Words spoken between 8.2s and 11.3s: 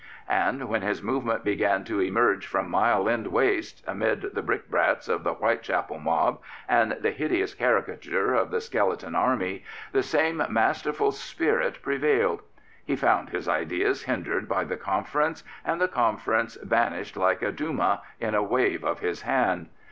of the Skeleton Army, the same masterful